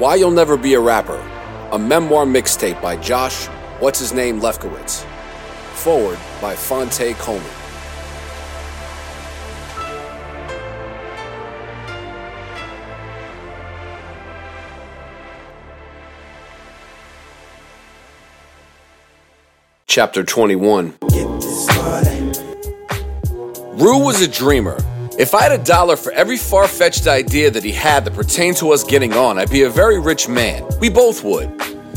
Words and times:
Why 0.00 0.14
You'll 0.14 0.30
Never 0.30 0.56
Be 0.56 0.72
a 0.72 0.80
Rapper, 0.80 1.18
a 1.72 1.78
memoir 1.78 2.24
mixtape 2.24 2.80
by 2.80 2.96
Josh, 2.96 3.48
what's 3.80 3.98
his 3.98 4.14
name, 4.14 4.40
Lefkowitz. 4.40 5.04
Foreword 5.74 6.18
by 6.40 6.56
Fonte 6.56 7.14
Coleman. 7.18 7.44
Chapter 19.86 20.24
21 20.24 20.94
Rue 23.76 23.98
was 23.98 24.22
a 24.22 24.28
dreamer. 24.28 24.78
If 25.20 25.34
I 25.34 25.42
had 25.42 25.52
a 25.52 25.62
dollar 25.62 25.96
for 25.96 26.12
every 26.12 26.38
far 26.38 26.66
fetched 26.66 27.06
idea 27.06 27.50
that 27.50 27.62
he 27.62 27.72
had 27.72 28.06
that 28.06 28.14
pertained 28.14 28.56
to 28.56 28.72
us 28.72 28.82
getting 28.82 29.12
on, 29.12 29.38
I'd 29.38 29.50
be 29.50 29.64
a 29.64 29.68
very 29.68 30.00
rich 30.00 30.30
man. 30.30 30.66
We 30.80 30.88
both 30.88 31.22
would. 31.24 31.54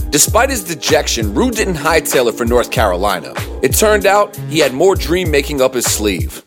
Despite 0.10 0.50
his 0.50 0.62
dejection, 0.62 1.34
Rue 1.34 1.50
didn't 1.50 1.76
hightail 1.76 2.28
it 2.28 2.36
for 2.36 2.44
North 2.44 2.70
Carolina. 2.70 3.34
It 3.62 3.76
turned 3.76 4.06
out 4.06 4.36
he 4.50 4.60
had 4.60 4.74
more 4.74 4.94
dream 4.94 5.32
making 5.32 5.62
up 5.62 5.74
his 5.74 5.86
sleeve. 5.86 6.44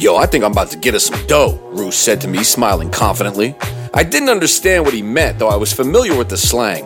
Yo, 0.00 0.16
I 0.16 0.26
think 0.26 0.42
I'm 0.42 0.50
about 0.50 0.72
to 0.72 0.76
get 0.76 0.96
us 0.96 1.06
some 1.06 1.24
dough, 1.28 1.56
Rue 1.70 1.92
said 1.92 2.20
to 2.22 2.26
me, 2.26 2.42
smiling 2.42 2.90
confidently. 2.90 3.54
I 3.94 4.02
didn't 4.02 4.28
understand 4.28 4.84
what 4.84 4.94
he 4.94 5.02
meant, 5.02 5.38
though 5.38 5.50
I 5.50 5.56
was 5.56 5.72
familiar 5.72 6.16
with 6.18 6.30
the 6.30 6.36
slang. 6.36 6.84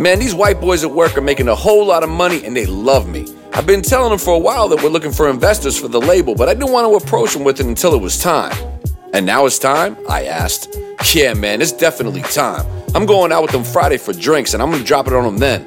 Man, 0.00 0.18
these 0.18 0.34
white 0.34 0.58
boys 0.58 0.84
at 0.84 0.90
work 0.90 1.18
are 1.18 1.20
making 1.20 1.48
a 1.48 1.54
whole 1.54 1.84
lot 1.84 2.02
of 2.02 2.08
money 2.08 2.46
and 2.46 2.56
they 2.56 2.64
love 2.64 3.06
me. 3.10 3.26
I've 3.52 3.66
been 3.66 3.82
telling 3.82 4.10
them 4.10 4.18
for 4.18 4.34
a 4.34 4.38
while 4.38 4.68
that 4.68 4.82
we're 4.82 4.90
looking 4.90 5.12
for 5.12 5.28
investors 5.28 5.78
for 5.78 5.88
the 5.88 6.00
label, 6.00 6.34
but 6.34 6.48
I 6.48 6.54
didn't 6.54 6.70
want 6.72 6.86
to 6.90 7.04
approach 7.04 7.32
them 7.32 7.44
with 7.44 7.60
it 7.60 7.66
until 7.66 7.94
it 7.94 8.00
was 8.00 8.18
time. 8.18 8.56
And 9.12 9.24
now 9.24 9.46
it's 9.46 9.58
time? 9.58 9.96
I 10.08 10.26
asked. 10.26 10.76
Yeah, 11.14 11.34
man, 11.34 11.62
it's 11.62 11.72
definitely 11.72 12.22
time. 12.22 12.66
I'm 12.94 13.06
going 13.06 13.32
out 13.32 13.42
with 13.42 13.52
them 13.52 13.64
Friday 13.64 13.96
for 13.96 14.12
drinks 14.12 14.54
and 14.54 14.62
I'm 14.62 14.70
gonna 14.70 14.84
drop 14.84 15.06
it 15.06 15.12
on 15.12 15.24
them 15.24 15.38
then. 15.38 15.66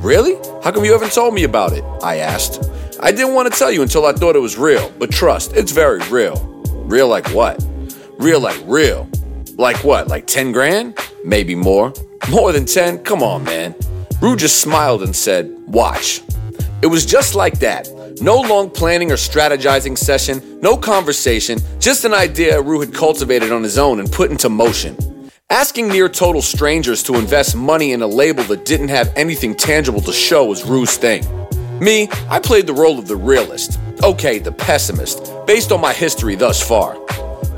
Really? 0.00 0.34
How 0.62 0.72
come 0.72 0.84
you 0.84 0.92
haven't 0.92 1.12
told 1.12 1.34
me 1.34 1.44
about 1.44 1.72
it? 1.72 1.84
I 2.02 2.16
asked. 2.16 2.70
I 3.02 3.12
didn't 3.12 3.34
want 3.34 3.52
to 3.52 3.58
tell 3.58 3.70
you 3.70 3.82
until 3.82 4.04
I 4.06 4.12
thought 4.12 4.36
it 4.36 4.40
was 4.40 4.58
real, 4.58 4.92
but 4.98 5.10
trust, 5.10 5.54
it's 5.54 5.72
very 5.72 6.00
real. 6.10 6.36
Real 6.84 7.08
like 7.08 7.28
what? 7.28 7.64
Real 8.18 8.40
like 8.40 8.60
real. 8.66 9.08
Like 9.56 9.82
what? 9.84 10.08
Like 10.08 10.26
10 10.26 10.52
grand? 10.52 10.98
Maybe 11.24 11.54
more. 11.54 11.92
More 12.30 12.52
than 12.52 12.66
10? 12.66 13.04
Come 13.04 13.22
on, 13.22 13.44
man. 13.44 13.74
Rue 14.20 14.36
just 14.36 14.60
smiled 14.60 15.02
and 15.02 15.14
said, 15.14 15.50
Watch. 15.66 16.22
It 16.82 16.86
was 16.86 17.04
just 17.04 17.34
like 17.34 17.58
that. 17.58 17.90
No 18.22 18.40
long 18.40 18.70
planning 18.70 19.12
or 19.12 19.16
strategizing 19.16 19.98
session, 19.98 20.60
no 20.60 20.78
conversation, 20.78 21.58
just 21.78 22.06
an 22.06 22.14
idea 22.14 22.60
Rue 22.60 22.80
had 22.80 22.94
cultivated 22.94 23.52
on 23.52 23.62
his 23.62 23.76
own 23.76 24.00
and 24.00 24.10
put 24.10 24.30
into 24.30 24.48
motion. 24.48 24.96
Asking 25.50 25.88
near 25.88 26.08
total 26.08 26.40
strangers 26.40 27.02
to 27.02 27.16
invest 27.16 27.54
money 27.54 27.92
in 27.92 28.00
a 28.00 28.06
label 28.06 28.44
that 28.44 28.64
didn't 28.64 28.88
have 28.88 29.12
anything 29.14 29.54
tangible 29.54 30.00
to 30.02 30.12
show 30.12 30.46
was 30.46 30.64
Rue's 30.64 30.96
thing. 30.96 31.22
Me, 31.80 32.08
I 32.30 32.38
played 32.38 32.66
the 32.66 32.74
role 32.74 32.98
of 32.98 33.08
the 33.08 33.16
realist. 33.16 33.78
Okay, 34.02 34.38
the 34.38 34.52
pessimist, 34.52 35.30
based 35.46 35.72
on 35.72 35.82
my 35.82 35.92
history 35.92 36.34
thus 36.34 36.66
far. 36.66 36.96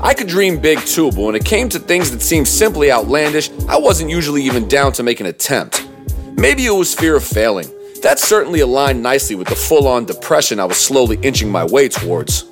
I 0.01 0.13
could 0.13 0.27
dream 0.27 0.59
big 0.59 0.79
too, 0.79 1.11
but 1.11 1.21
when 1.21 1.35
it 1.35 1.45
came 1.45 1.69
to 1.69 1.79
things 1.79 2.11
that 2.11 2.21
seemed 2.21 2.47
simply 2.47 2.91
outlandish, 2.91 3.51
I 3.69 3.77
wasn't 3.77 4.09
usually 4.09 4.43
even 4.43 4.67
down 4.67 4.91
to 4.93 5.03
make 5.03 5.21
an 5.21 5.27
attempt. 5.27 5.87
Maybe 6.35 6.65
it 6.65 6.71
was 6.71 6.93
fear 6.93 7.15
of 7.15 7.23
failing. 7.23 7.69
That 8.03 8.19
certainly 8.19 8.59
aligned 8.59 9.01
nicely 9.01 9.37
with 9.37 9.47
the 9.47 9.55
full 9.55 9.87
on 9.87 10.03
depression 10.03 10.59
I 10.59 10.65
was 10.65 10.75
slowly 10.75 11.17
inching 11.21 11.49
my 11.49 11.63
way 11.63 11.87
towards. 11.87 12.43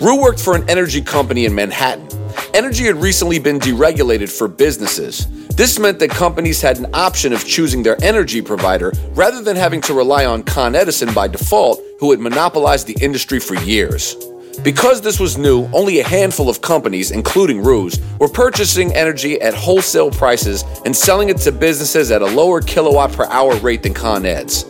Rue 0.00 0.18
worked 0.18 0.40
for 0.40 0.56
an 0.56 0.66
energy 0.66 1.02
company 1.02 1.44
in 1.44 1.54
Manhattan. 1.54 2.08
Energy 2.54 2.84
had 2.84 2.96
recently 2.96 3.38
been 3.38 3.60
deregulated 3.60 4.30
for 4.30 4.48
businesses. 4.48 5.26
This 5.48 5.78
meant 5.78 5.98
that 5.98 6.08
companies 6.08 6.62
had 6.62 6.78
an 6.78 6.86
option 6.94 7.34
of 7.34 7.44
choosing 7.44 7.82
their 7.82 8.02
energy 8.02 8.40
provider 8.40 8.94
rather 9.10 9.42
than 9.42 9.56
having 9.56 9.82
to 9.82 9.92
rely 9.92 10.24
on 10.24 10.42
Con 10.42 10.74
Edison 10.74 11.12
by 11.12 11.28
default, 11.28 11.78
who 12.00 12.10
had 12.10 12.20
monopolized 12.20 12.86
the 12.86 12.96
industry 13.04 13.40
for 13.40 13.56
years. 13.56 14.16
Because 14.62 15.00
this 15.00 15.18
was 15.18 15.38
new, 15.38 15.68
only 15.72 16.00
a 16.00 16.06
handful 16.06 16.48
of 16.48 16.60
companies, 16.60 17.10
including 17.10 17.62
Rue's, 17.62 17.98
were 18.20 18.28
purchasing 18.28 18.94
energy 18.94 19.40
at 19.40 19.54
wholesale 19.54 20.10
prices 20.10 20.64
and 20.84 20.94
selling 20.94 21.30
it 21.30 21.38
to 21.38 21.52
businesses 21.52 22.10
at 22.10 22.22
a 22.22 22.26
lower 22.26 22.60
kilowatt 22.60 23.12
per 23.12 23.24
hour 23.26 23.56
rate 23.56 23.82
than 23.82 23.94
Con 23.94 24.24
Ed's. 24.24 24.64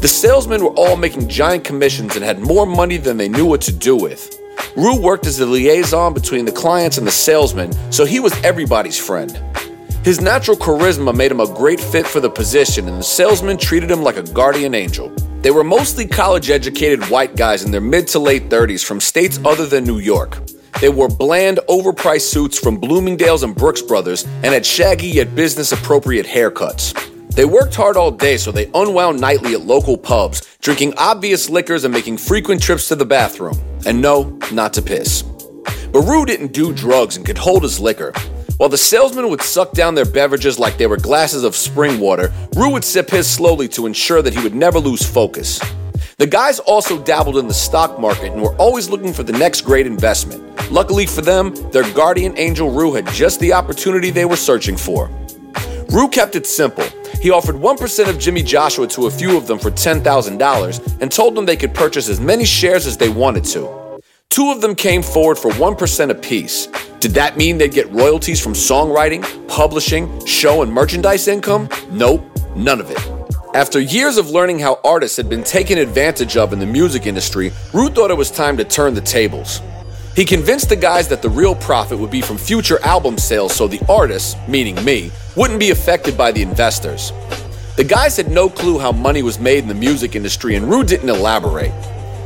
The 0.00 0.08
salesmen 0.08 0.62
were 0.62 0.74
all 0.76 0.96
making 0.96 1.28
giant 1.28 1.64
commissions 1.64 2.14
and 2.14 2.24
had 2.24 2.40
more 2.40 2.66
money 2.66 2.98
than 2.98 3.16
they 3.16 3.28
knew 3.28 3.46
what 3.46 3.62
to 3.62 3.72
do 3.72 3.96
with. 3.96 4.38
Rue 4.76 5.00
worked 5.00 5.26
as 5.26 5.38
the 5.38 5.46
liaison 5.46 6.14
between 6.14 6.44
the 6.44 6.52
clients 6.52 6.98
and 6.98 7.06
the 7.06 7.12
salesmen, 7.12 7.72
so 7.90 8.04
he 8.04 8.20
was 8.20 8.32
everybody's 8.44 8.98
friend. 8.98 9.40
His 10.04 10.20
natural 10.20 10.56
charisma 10.56 11.14
made 11.14 11.30
him 11.30 11.40
a 11.40 11.46
great 11.46 11.80
fit 11.80 12.06
for 12.06 12.20
the 12.20 12.30
position, 12.30 12.86
and 12.88 12.98
the 12.98 13.02
salesmen 13.02 13.56
treated 13.56 13.90
him 13.90 14.02
like 14.02 14.16
a 14.16 14.22
guardian 14.22 14.74
angel. 14.74 15.12
They 15.40 15.52
were 15.52 15.62
mostly 15.62 16.04
college 16.04 16.50
educated 16.50 17.04
white 17.10 17.36
guys 17.36 17.62
in 17.62 17.70
their 17.70 17.80
mid 17.80 18.08
to 18.08 18.18
late 18.18 18.48
30s 18.48 18.84
from 18.84 19.00
states 19.00 19.38
other 19.44 19.66
than 19.66 19.84
New 19.84 19.98
York. 19.98 20.36
They 20.80 20.88
wore 20.88 21.08
bland, 21.08 21.60
overpriced 21.68 22.22
suits 22.22 22.58
from 22.58 22.76
Bloomingdale's 22.76 23.44
and 23.44 23.54
Brooks 23.54 23.80
Brothers 23.80 24.24
and 24.24 24.46
had 24.46 24.66
shaggy 24.66 25.06
yet 25.06 25.36
business 25.36 25.70
appropriate 25.70 26.26
haircuts. 26.26 26.92
They 27.34 27.44
worked 27.44 27.76
hard 27.76 27.96
all 27.96 28.10
day, 28.10 28.36
so 28.36 28.50
they 28.50 28.68
unwound 28.74 29.20
nightly 29.20 29.54
at 29.54 29.60
local 29.60 29.96
pubs, 29.96 30.42
drinking 30.60 30.94
obvious 30.96 31.48
liquors 31.48 31.84
and 31.84 31.94
making 31.94 32.18
frequent 32.18 32.60
trips 32.60 32.88
to 32.88 32.96
the 32.96 33.06
bathroom. 33.06 33.56
And 33.86 34.02
no, 34.02 34.36
not 34.52 34.72
to 34.74 34.82
piss. 34.82 35.22
Baru 35.92 36.24
didn't 36.24 36.52
do 36.52 36.72
drugs 36.72 37.16
and 37.16 37.24
could 37.24 37.38
hold 37.38 37.62
his 37.62 37.78
liquor. 37.78 38.12
While 38.58 38.68
the 38.68 38.76
salesman 38.76 39.30
would 39.30 39.40
suck 39.40 39.70
down 39.70 39.94
their 39.94 40.04
beverages 40.04 40.58
like 40.58 40.78
they 40.78 40.88
were 40.88 40.96
glasses 40.96 41.44
of 41.44 41.54
spring 41.54 42.00
water, 42.00 42.32
Rue 42.56 42.72
would 42.72 42.82
sip 42.82 43.08
his 43.08 43.30
slowly 43.30 43.68
to 43.68 43.86
ensure 43.86 44.20
that 44.20 44.34
he 44.34 44.42
would 44.42 44.54
never 44.54 44.80
lose 44.80 45.08
focus. 45.08 45.60
The 46.16 46.26
guys 46.26 46.58
also 46.58 47.00
dabbled 47.00 47.36
in 47.36 47.46
the 47.46 47.54
stock 47.54 48.00
market 48.00 48.32
and 48.32 48.42
were 48.42 48.56
always 48.56 48.90
looking 48.90 49.12
for 49.12 49.22
the 49.22 49.32
next 49.32 49.60
great 49.60 49.86
investment. 49.86 50.42
Luckily 50.72 51.06
for 51.06 51.20
them, 51.20 51.54
their 51.70 51.88
guardian 51.94 52.36
angel 52.36 52.68
Rue 52.68 52.94
had 52.94 53.06
just 53.06 53.38
the 53.38 53.52
opportunity 53.52 54.10
they 54.10 54.24
were 54.24 54.34
searching 54.34 54.76
for. 54.76 55.08
Rue 55.90 56.08
kept 56.08 56.34
it 56.34 56.44
simple. 56.44 56.84
He 57.22 57.30
offered 57.30 57.54
1% 57.54 58.08
of 58.08 58.16
JimmieJoshua 58.16 58.90
to 58.90 59.06
a 59.06 59.10
few 59.12 59.36
of 59.36 59.46
them 59.46 59.60
for 59.60 59.70
$10,000 59.70 61.00
and 61.00 61.12
told 61.12 61.36
them 61.36 61.46
they 61.46 61.56
could 61.56 61.74
purchase 61.74 62.08
as 62.08 62.18
many 62.18 62.44
shares 62.44 62.88
as 62.88 62.96
they 62.96 63.08
wanted 63.08 63.44
to. 63.44 64.00
Two 64.30 64.50
of 64.50 64.60
them 64.60 64.74
came 64.74 65.04
forward 65.04 65.38
for 65.38 65.52
1% 65.52 66.10
apiece. 66.10 66.66
Did 67.00 67.12
that 67.12 67.36
mean 67.36 67.58
they'd 67.58 67.70
get 67.72 67.88
royalties 67.92 68.40
from 68.40 68.54
songwriting, 68.54 69.22
publishing, 69.46 70.24
show, 70.26 70.62
and 70.62 70.72
merchandise 70.72 71.28
income? 71.28 71.68
Nope, 71.90 72.28
none 72.56 72.80
of 72.80 72.90
it. 72.90 72.98
After 73.54 73.78
years 73.78 74.16
of 74.16 74.30
learning 74.30 74.58
how 74.58 74.80
artists 74.84 75.16
had 75.16 75.28
been 75.28 75.44
taken 75.44 75.78
advantage 75.78 76.36
of 76.36 76.52
in 76.52 76.58
the 76.58 76.66
music 76.66 77.06
industry, 77.06 77.52
Rue 77.72 77.88
thought 77.88 78.10
it 78.10 78.16
was 78.16 78.32
time 78.32 78.56
to 78.56 78.64
turn 78.64 78.94
the 78.94 79.00
tables. 79.00 79.62
He 80.16 80.24
convinced 80.24 80.70
the 80.70 80.76
guys 80.76 81.06
that 81.08 81.22
the 81.22 81.30
real 81.30 81.54
profit 81.54 82.00
would 82.00 82.10
be 82.10 82.20
from 82.20 82.36
future 82.36 82.82
album 82.84 83.16
sales 83.16 83.54
so 83.54 83.68
the 83.68 83.80
artists, 83.88 84.34
meaning 84.48 84.84
me, 84.84 85.12
wouldn't 85.36 85.60
be 85.60 85.70
affected 85.70 86.18
by 86.18 86.32
the 86.32 86.42
investors. 86.42 87.12
The 87.76 87.84
guys 87.84 88.16
had 88.16 88.28
no 88.28 88.50
clue 88.50 88.80
how 88.80 88.90
money 88.90 89.22
was 89.22 89.38
made 89.38 89.60
in 89.60 89.68
the 89.68 89.74
music 89.74 90.16
industry, 90.16 90.56
and 90.56 90.68
Rue 90.68 90.82
didn't 90.82 91.08
elaborate. 91.08 91.72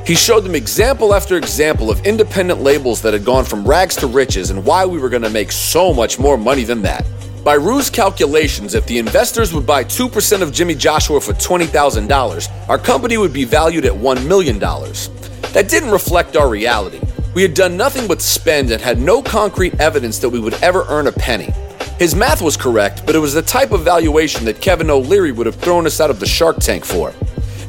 He 0.04 0.16
showed 0.16 0.40
them 0.40 0.56
example 0.56 1.14
after 1.14 1.36
example 1.36 1.88
of 1.88 2.04
independent 2.04 2.60
labels 2.60 3.02
that 3.02 3.12
had 3.12 3.24
gone 3.24 3.44
from 3.44 3.64
rags 3.64 3.94
to 3.96 4.08
riches 4.08 4.50
and 4.50 4.64
why 4.64 4.84
we 4.84 4.98
were 4.98 5.08
going 5.08 5.22
to 5.22 5.30
make 5.30 5.52
so 5.52 5.94
much 5.94 6.18
more 6.18 6.36
money 6.36 6.64
than 6.64 6.82
that. 6.82 7.06
By 7.44 7.54
Rue's 7.54 7.88
calculations, 7.88 8.74
if 8.74 8.84
the 8.86 8.98
investors 8.98 9.54
would 9.54 9.64
buy 9.64 9.84
2% 9.84 10.42
of 10.42 10.50
JimmieJoshua 10.50 11.22
for 11.22 11.32
$20,000, 11.34 12.68
our 12.68 12.78
company 12.78 13.16
would 13.16 13.32
be 13.32 13.44
valued 13.44 13.84
at 13.84 13.92
$1 13.92 14.26
million. 14.26 14.58
That 14.58 15.68
didn't 15.68 15.92
reflect 15.92 16.36
our 16.36 16.48
reality. 16.48 17.00
We 17.32 17.42
had 17.42 17.54
done 17.54 17.76
nothing 17.76 18.08
but 18.08 18.20
spend 18.20 18.72
and 18.72 18.82
had 18.82 18.98
no 18.98 19.22
concrete 19.22 19.80
evidence 19.80 20.18
that 20.18 20.30
we 20.30 20.40
would 20.40 20.54
ever 20.54 20.84
earn 20.88 21.06
a 21.06 21.12
penny. 21.12 21.52
His 22.00 22.16
math 22.16 22.42
was 22.42 22.56
correct, 22.56 23.06
but 23.06 23.14
it 23.14 23.20
was 23.20 23.34
the 23.34 23.42
type 23.42 23.70
of 23.70 23.84
valuation 23.84 24.46
that 24.46 24.60
Kevin 24.60 24.90
O'Leary 24.90 25.30
would 25.30 25.46
have 25.46 25.56
thrown 25.56 25.86
us 25.86 26.00
out 26.00 26.10
of 26.10 26.18
the 26.18 26.26
Shark 26.26 26.56
Tank 26.56 26.84
for. 26.84 27.12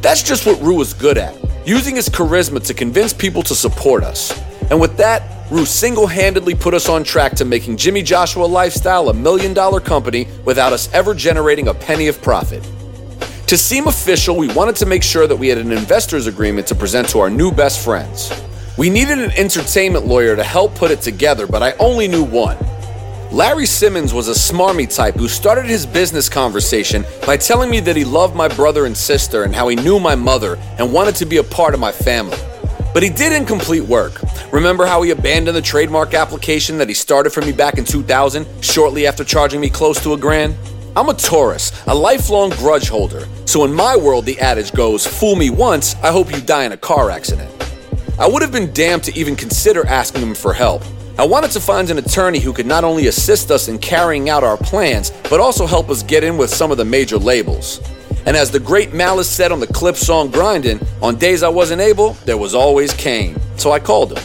That's 0.01 0.23
just 0.23 0.47
what 0.47 0.59
Rue 0.61 0.75
was 0.75 0.95
good 0.95 1.19
at 1.19 1.35
using 1.65 1.95
his 1.95 2.09
charisma 2.09 2.65
to 2.65 2.73
convince 2.73 3.13
people 3.13 3.43
to 3.43 3.55
support 3.55 4.03
us. 4.03 4.37
And 4.69 4.79
with 4.79 4.97
that, 4.97 5.33
Rue 5.51 5.65
single 5.65 6.07
handedly 6.07 6.55
put 6.55 6.73
us 6.73 6.89
on 6.89 7.03
track 7.03 7.33
to 7.33 7.45
making 7.45 7.77
JimmieJoshua 7.77 8.49
Lifestyle 8.49 9.09
a 9.09 9.13
million 9.13 9.53
dollar 9.53 9.79
company 9.79 10.27
without 10.45 10.73
us 10.73 10.91
ever 10.93 11.13
generating 11.13 11.67
a 11.67 11.73
penny 11.73 12.07
of 12.07 12.21
profit. 12.21 12.67
To 13.47 13.57
seem 13.57 13.87
official, 13.87 14.35
we 14.35 14.51
wanted 14.53 14.75
to 14.77 14.85
make 14.85 15.03
sure 15.03 15.27
that 15.27 15.35
we 15.35 15.49
had 15.49 15.59
an 15.59 15.71
investor's 15.71 16.27
agreement 16.27 16.65
to 16.67 16.75
present 16.75 17.09
to 17.09 17.19
our 17.19 17.29
new 17.29 17.51
best 17.51 17.83
friends. 17.83 18.31
We 18.77 18.89
needed 18.89 19.19
an 19.19 19.31
entertainment 19.31 20.07
lawyer 20.07 20.35
to 20.35 20.43
help 20.43 20.73
put 20.73 20.89
it 20.89 21.01
together, 21.01 21.45
but 21.45 21.61
I 21.61 21.73
only 21.73 22.07
knew 22.07 22.23
one. 22.23 22.57
Larry 23.33 23.65
Simmons 23.65 24.13
was 24.13 24.27
a 24.27 24.53
smarmy 24.53 24.85
type 24.85 25.15
who 25.15 25.27
started 25.27 25.65
his 25.65 25.87
business 25.87 26.29
conversation 26.29 27.03
by 27.25 27.35
telling 27.35 27.67
me 27.67 27.79
that 27.79 27.95
he 27.95 28.05
loved 28.05 28.35
my 28.35 28.47
brother 28.47 28.85
and 28.85 28.95
sister 28.95 29.41
and 29.41 29.55
how 29.55 29.69
he 29.69 29.75
knew 29.75 29.99
my 29.99 30.13
mother 30.13 30.55
and 30.77 30.93
wanted 30.93 31.15
to 31.15 31.25
be 31.25 31.37
a 31.37 31.43
part 31.43 31.73
of 31.73 31.79
my 31.79 31.91
family. 31.91 32.37
But 32.93 33.01
he 33.01 33.09
did 33.09 33.33
incomplete 33.33 33.81
work. 33.81 34.21
Remember 34.51 34.85
how 34.85 35.01
he 35.01 35.09
abandoned 35.09 35.57
the 35.57 35.63
trademark 35.63 36.13
application 36.13 36.77
that 36.77 36.89
he 36.89 36.93
started 36.93 37.31
for 37.31 37.41
me 37.41 37.51
back 37.51 37.79
in 37.79 37.85
2000, 37.85 38.45
shortly 38.63 39.07
after 39.07 39.23
charging 39.23 39.59
me 39.59 39.69
close 39.71 39.99
to 40.03 40.13
a 40.13 40.17
grand? 40.17 40.55
I'm 40.95 41.09
a 41.09 41.15
Taurus, 41.15 41.71
a 41.87 41.95
lifelong 41.95 42.51
grudge 42.51 42.87
holder, 42.87 43.27
so 43.45 43.63
in 43.63 43.73
my 43.73 43.97
world 43.97 44.25
the 44.25 44.39
adage 44.39 44.73
goes, 44.73 45.07
fool 45.07 45.35
me 45.35 45.49
once, 45.49 45.95
I 46.03 46.11
hope 46.11 46.31
you 46.31 46.39
die 46.39 46.65
in 46.65 46.71
a 46.73 46.77
car 46.77 47.09
accident. 47.09 47.49
I 48.19 48.27
would 48.27 48.43
have 48.43 48.51
been 48.51 48.71
damned 48.73 49.05
to 49.05 49.17
even 49.17 49.35
consider 49.35 49.87
asking 49.87 50.21
him 50.21 50.35
for 50.35 50.53
help. 50.53 50.83
I 51.15 51.27
wanted 51.27 51.51
to 51.51 51.59
find 51.59 51.91
an 51.91 51.99
attorney 51.99 52.39
who 52.39 52.53
could 52.53 52.65
not 52.65 52.83
only 52.83 53.05
assist 53.05 53.51
us 53.51 53.67
in 53.67 53.77
carrying 53.77 54.29
out 54.29 54.43
our 54.43 54.57
plans, 54.57 55.11
but 55.29 55.39
also 55.39 55.67
help 55.67 55.91
us 55.91 56.01
get 56.01 56.23
in 56.23 56.37
with 56.37 56.49
some 56.49 56.71
of 56.71 56.77
the 56.77 56.85
major 56.85 57.19
labels. 57.19 57.79
And 58.25 58.35
as 58.35 58.49
the 58.49 58.59
great 58.59 58.93
Malice 58.93 59.29
said 59.29 59.51
on 59.51 59.59
the 59.59 59.67
Clipse 59.67 59.99
song 59.99 60.31
Grindin', 60.31 60.83
on 61.03 61.17
days 61.17 61.43
I 61.43 61.49
wasn't 61.49 61.81
able, 61.81 62.13
there 62.25 62.37
was 62.37 62.55
always 62.55 62.93
Kane. 62.93 63.39
So 63.57 63.71
I 63.71 63.79
called 63.79 64.17
him. 64.17 64.23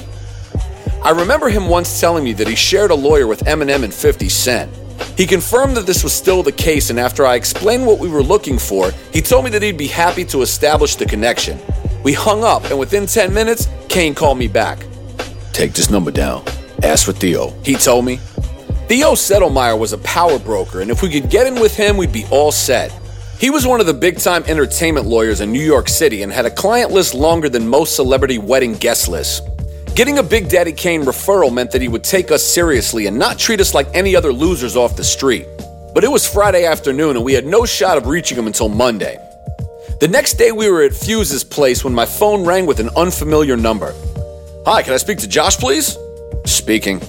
I 1.04 1.10
remember 1.10 1.50
him 1.50 1.68
once 1.68 2.00
telling 2.00 2.24
me 2.24 2.32
that 2.32 2.48
he 2.48 2.54
shared 2.54 2.90
a 2.90 2.94
lawyer 2.94 3.26
with 3.26 3.44
Eminem 3.44 3.84
and 3.84 3.92
50 3.92 4.30
Cent. 4.30 4.72
He 5.16 5.26
confirmed 5.26 5.76
that 5.76 5.86
this 5.86 6.02
was 6.02 6.14
still 6.14 6.42
the 6.42 6.52
case, 6.52 6.88
and 6.88 6.98
after 6.98 7.26
I 7.26 7.34
explained 7.34 7.86
what 7.86 7.98
we 7.98 8.08
were 8.08 8.22
looking 8.22 8.58
for, 8.58 8.92
he 9.12 9.20
told 9.20 9.44
me 9.44 9.50
that 9.50 9.62
he'd 9.62 9.76
be 9.76 9.88
happy 9.88 10.24
to 10.26 10.40
establish 10.40 10.96
the 10.96 11.04
connection. 11.04 11.58
We 12.02 12.14
hung 12.14 12.44
up, 12.44 12.64
and 12.64 12.78
within 12.78 13.04
10 13.04 13.34
minutes, 13.34 13.68
Kane 13.90 14.14
called 14.14 14.38
me 14.38 14.48
back. 14.48 14.78
Take 15.52 15.74
this 15.74 15.90
number 15.90 16.10
down. 16.10 16.44
Ask 16.82 17.06
for 17.06 17.12
Theo. 17.12 17.50
He 17.64 17.74
told 17.74 18.04
me. 18.04 18.16
Theo 18.86 19.12
Settlemeyer 19.12 19.78
was 19.78 19.92
a 19.92 19.98
power 19.98 20.38
broker, 20.38 20.80
and 20.80 20.90
if 20.90 21.02
we 21.02 21.10
could 21.10 21.28
get 21.28 21.46
in 21.46 21.60
with 21.60 21.76
him, 21.76 21.96
we'd 21.96 22.12
be 22.12 22.24
all 22.30 22.52
set. 22.52 22.92
He 23.38 23.50
was 23.50 23.66
one 23.66 23.80
of 23.80 23.86
the 23.86 23.94
big 23.94 24.18
time 24.18 24.42
entertainment 24.46 25.06
lawyers 25.06 25.40
in 25.40 25.52
New 25.52 25.64
York 25.64 25.88
City 25.88 26.22
and 26.22 26.32
had 26.32 26.46
a 26.46 26.50
client 26.50 26.90
list 26.90 27.14
longer 27.14 27.48
than 27.48 27.68
most 27.68 27.94
celebrity 27.94 28.38
wedding 28.38 28.72
guest 28.72 29.08
lists. 29.08 29.42
Getting 29.94 30.18
a 30.18 30.22
Big 30.22 30.48
Daddy 30.48 30.72
Kane 30.72 31.02
referral 31.02 31.52
meant 31.52 31.70
that 31.72 31.82
he 31.82 31.88
would 31.88 32.04
take 32.04 32.30
us 32.30 32.44
seriously 32.44 33.06
and 33.06 33.18
not 33.18 33.38
treat 33.38 33.60
us 33.60 33.74
like 33.74 33.88
any 33.94 34.16
other 34.16 34.32
losers 34.32 34.76
off 34.76 34.96
the 34.96 35.04
street. 35.04 35.46
But 35.94 36.04
it 36.04 36.10
was 36.10 36.26
Friday 36.26 36.64
afternoon 36.64 37.16
and 37.16 37.24
we 37.24 37.32
had 37.32 37.46
no 37.46 37.64
shot 37.64 37.98
of 37.98 38.06
reaching 38.06 38.38
him 38.38 38.46
until 38.46 38.68
Monday. 38.68 39.18
The 40.00 40.08
next 40.08 40.34
day 40.34 40.52
we 40.52 40.70
were 40.70 40.82
at 40.82 40.92
Fuse's 40.92 41.42
place 41.42 41.82
when 41.82 41.94
my 41.94 42.06
phone 42.06 42.44
rang 42.44 42.64
with 42.66 42.78
an 42.78 42.90
unfamiliar 42.96 43.56
number. 43.56 43.92
Hi, 44.64 44.82
can 44.82 44.94
I 44.94 44.98
speak 44.98 45.18
to 45.18 45.28
Josh, 45.28 45.56
please? 45.56 45.96
Speaking. 46.48 47.00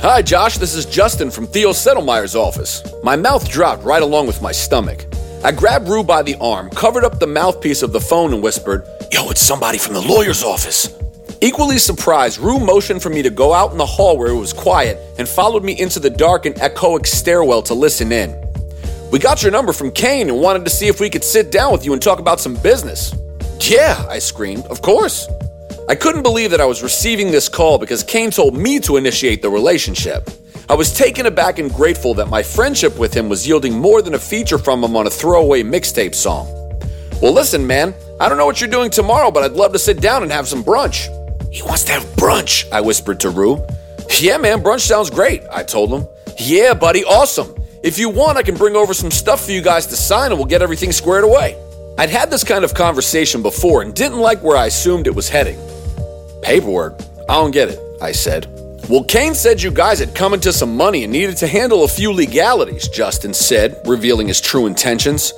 Hi, 0.00 0.22
Josh, 0.22 0.56
this 0.56 0.74
is 0.74 0.86
Justin 0.86 1.30
from 1.30 1.46
Theo 1.46 1.70
Settlemeyer's 1.70 2.34
office. 2.34 2.82
My 3.02 3.16
mouth 3.16 3.48
dropped 3.50 3.84
right 3.84 4.02
along 4.02 4.26
with 4.26 4.40
my 4.40 4.50
stomach. 4.50 5.04
I 5.44 5.52
grabbed 5.52 5.88
Rue 5.88 6.02
by 6.02 6.22
the 6.22 6.36
arm, 6.40 6.70
covered 6.70 7.04
up 7.04 7.18
the 7.18 7.26
mouthpiece 7.26 7.82
of 7.82 7.92
the 7.92 8.00
phone, 8.00 8.32
and 8.32 8.42
whispered, 8.42 8.86
Yo, 9.12 9.28
it's 9.28 9.42
somebody 9.42 9.76
from 9.76 9.92
the 9.92 10.00
lawyer's 10.00 10.42
office. 10.42 10.98
Equally 11.42 11.78
surprised, 11.78 12.38
Rue 12.38 12.58
motioned 12.58 13.02
for 13.02 13.10
me 13.10 13.20
to 13.20 13.28
go 13.28 13.52
out 13.52 13.72
in 13.72 13.78
the 13.78 13.86
hall 13.86 14.16
where 14.16 14.28
it 14.28 14.38
was 14.38 14.54
quiet 14.54 14.98
and 15.18 15.28
followed 15.28 15.64
me 15.64 15.78
into 15.78 16.00
the 16.00 16.10
dark 16.10 16.46
and 16.46 16.54
echoic 16.56 17.06
stairwell 17.06 17.62
to 17.62 17.74
listen 17.74 18.10
in. 18.10 18.34
We 19.12 19.18
got 19.18 19.42
your 19.42 19.52
number 19.52 19.74
from 19.74 19.92
Kane 19.92 20.30
and 20.30 20.40
wanted 20.40 20.64
to 20.64 20.70
see 20.70 20.88
if 20.88 20.98
we 20.98 21.10
could 21.10 21.24
sit 21.24 21.52
down 21.52 21.72
with 21.72 21.84
you 21.84 21.92
and 21.92 22.00
talk 22.00 22.20
about 22.20 22.40
some 22.40 22.54
business. 22.54 23.14
Yeah, 23.60 24.02
I 24.08 24.18
screamed, 24.18 24.64
of 24.66 24.80
course. 24.80 25.28
I 25.90 25.94
couldn't 25.94 26.22
believe 26.22 26.50
that 26.50 26.60
I 26.60 26.66
was 26.66 26.82
receiving 26.82 27.30
this 27.30 27.48
call 27.48 27.78
because 27.78 28.02
Kane 28.02 28.30
told 28.30 28.54
me 28.54 28.78
to 28.80 28.98
initiate 28.98 29.40
the 29.40 29.48
relationship. 29.48 30.28
I 30.68 30.74
was 30.74 30.92
taken 30.92 31.24
aback 31.24 31.58
and 31.58 31.72
grateful 31.72 32.12
that 32.14 32.28
my 32.28 32.42
friendship 32.42 32.98
with 32.98 33.14
him 33.14 33.30
was 33.30 33.48
yielding 33.48 33.72
more 33.72 34.02
than 34.02 34.12
a 34.12 34.18
feature 34.18 34.58
from 34.58 34.84
him 34.84 34.96
on 34.96 35.06
a 35.06 35.10
throwaway 35.10 35.62
mixtape 35.62 36.14
song. 36.14 36.46
Well, 37.22 37.32
listen, 37.32 37.66
man, 37.66 37.94
I 38.20 38.28
don't 38.28 38.36
know 38.36 38.44
what 38.44 38.60
you're 38.60 38.68
doing 38.68 38.90
tomorrow, 38.90 39.30
but 39.30 39.44
I'd 39.44 39.52
love 39.52 39.72
to 39.72 39.78
sit 39.78 40.02
down 40.02 40.22
and 40.22 40.30
have 40.30 40.46
some 40.46 40.62
brunch. 40.62 41.08
He 41.50 41.62
wants 41.62 41.84
to 41.84 41.92
have 41.92 42.04
brunch, 42.16 42.70
I 42.70 42.82
whispered 42.82 43.18
to 43.20 43.30
Rue. 43.30 43.66
Yeah, 44.18 44.36
man, 44.36 44.62
brunch 44.62 44.80
sounds 44.80 45.08
great, 45.08 45.42
I 45.50 45.62
told 45.62 45.90
him. 45.90 46.06
Yeah, 46.38 46.74
buddy, 46.74 47.02
awesome. 47.04 47.54
If 47.82 47.98
you 47.98 48.10
want, 48.10 48.36
I 48.36 48.42
can 48.42 48.56
bring 48.56 48.76
over 48.76 48.92
some 48.92 49.10
stuff 49.10 49.46
for 49.46 49.52
you 49.52 49.62
guys 49.62 49.86
to 49.86 49.96
sign 49.96 50.32
and 50.32 50.38
we'll 50.38 50.48
get 50.48 50.60
everything 50.60 50.92
squared 50.92 51.24
away. 51.24 51.56
I'd 51.96 52.10
had 52.10 52.30
this 52.30 52.44
kind 52.44 52.62
of 52.62 52.74
conversation 52.74 53.40
before 53.40 53.80
and 53.80 53.94
didn't 53.94 54.18
like 54.18 54.42
where 54.42 54.56
I 54.56 54.66
assumed 54.66 55.06
it 55.06 55.14
was 55.14 55.30
heading. 55.30 55.58
Paperwork? 56.42 57.00
I 57.28 57.34
don't 57.34 57.50
get 57.50 57.68
it, 57.68 57.78
I 58.00 58.12
said. 58.12 58.46
Well, 58.88 59.04
Kane 59.04 59.34
said 59.34 59.60
you 59.60 59.70
guys 59.70 59.98
had 59.98 60.14
come 60.14 60.32
into 60.32 60.50
some 60.50 60.74
money 60.74 61.04
and 61.04 61.12
needed 61.12 61.36
to 61.38 61.46
handle 61.46 61.84
a 61.84 61.88
few 61.88 62.10
legalities, 62.10 62.88
Justin 62.88 63.34
said, 63.34 63.78
revealing 63.84 64.28
his 64.28 64.40
true 64.40 64.66
intentions. 64.66 65.34